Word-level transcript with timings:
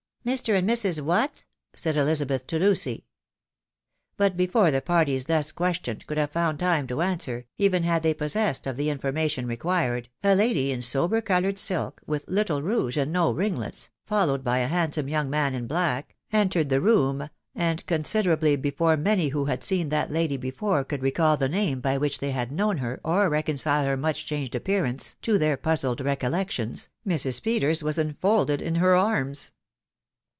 "Mr. 0.31 0.53
and 0.55 0.69
Mrs. 0.69 1.01
what?' 1.01 1.43
said 1.75 1.97
Elizabeth 1.97 2.45
to 2.45 2.59
Lucy. 2.59 3.07
But 4.17 4.37
before 4.37 4.69
the 4.69 4.79
parties 4.79 5.25
thus 5.25 5.51
questioned 5.51 6.05
could 6.05 6.19
have 6.19 6.29
found 6.29 6.59
time 6.59 6.85
to 6.89 7.01
answer, 7.01 7.47
even 7.57 7.81
had 7.81 8.03
they 8.03 8.13
been 8.13 8.19
possessed 8.19 8.67
of 8.67 8.77
the 8.77 8.89
informa 8.89 9.31
tion 9.31 9.47
required, 9.47 10.09
a 10.23 10.35
lady 10.35 10.71
in 10.71 10.83
sober 10.83 11.21
coloured 11.21 11.57
silk, 11.57 12.01
with 12.05 12.27
little 12.27 12.61
rouge 12.61 12.97
and 12.97 13.11
no 13.11 13.31
ringlets, 13.31 13.89
followed 14.05 14.43
by 14.43 14.59
a 14.59 14.67
handsome 14.67 15.09
young 15.09 15.27
man 15.27 15.55
in 15.55 15.65
black, 15.65 16.15
entered 16.31 16.69
the 16.69 16.81
room, 16.81 17.27
and 17.55 17.83
considerably 17.87 18.55
before 18.55 18.95
many 18.95 19.29
who 19.29 19.45
had 19.45 19.63
seen 19.63 19.89
that 19.89 20.11
lady 20.11 20.37
before 20.37 20.83
could 20.83 21.01
recall 21.01 21.35
the 21.37 21.49
name 21.49 21.81
by 21.81 21.97
which 21.97 22.19
they 22.19 22.29
had 22.29 22.51
known 22.51 22.77
her, 22.77 23.01
or 23.03 23.27
reconcile 23.27 23.85
her 23.85 23.97
much 23.97 24.23
changed 24.27 24.53
appearance 24.53 25.15
to 25.23 25.39
their 25.39 25.57
puzzled 25.57 25.99
recollections, 25.99 26.89
Mrs. 27.07 27.41
Peters 27.41 27.81
was 27.81 27.97
enfolded 27.97 28.61
in 28.61 28.75
her 28.75 28.93
arms. 28.95 29.51